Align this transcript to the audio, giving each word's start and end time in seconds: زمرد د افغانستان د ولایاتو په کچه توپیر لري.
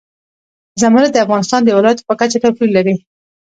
زمرد 0.81 1.09
د 1.13 1.17
افغانستان 1.25 1.61
د 1.63 1.69
ولایاتو 1.77 2.07
په 2.09 2.13
کچه 2.19 2.37
توپیر 2.43 2.69
لري. 2.77 2.95